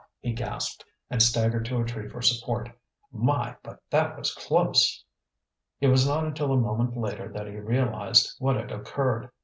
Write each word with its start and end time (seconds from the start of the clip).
he 0.19 0.33
gasped, 0.33 0.83
and 1.11 1.21
staggered 1.21 1.63
to 1.63 1.79
a 1.79 1.85
tree 1.85 2.09
for 2.09 2.23
support. 2.23 2.71
"My, 3.11 3.55
but 3.61 3.83
that 3.91 4.17
was 4.17 4.33
close!" 4.33 5.03
It 5.79 5.89
was 5.89 6.07
not 6.07 6.23
until 6.25 6.51
a 6.51 6.57
moment 6.57 6.97
later 6.97 7.31
that 7.33 7.45
he 7.45 7.57
realized 7.59 8.33
what 8.39 8.55
had 8.55 8.71
occurred. 8.71 9.29